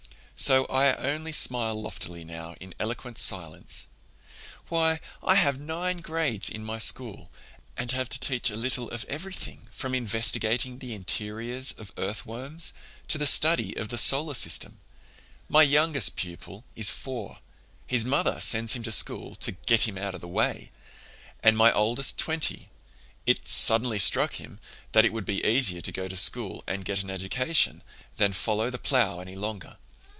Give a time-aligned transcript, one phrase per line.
[0.43, 3.89] So I only smile loftily now in eloquent silence.
[4.69, 7.29] Why, I have nine grades in my school
[7.77, 12.73] and I have to teach a little of everything, from investigating the interiors of earthworms
[13.09, 14.79] to the study of the solar system.
[15.47, 20.21] My youngest pupil is four—his mother sends him to school to 'get him out of
[20.21, 24.57] the way'—and my oldest twenty—it 'suddenly struck him'
[24.93, 27.83] that it would be easier to go to school and get an education
[28.17, 29.77] than follow the plough any longer.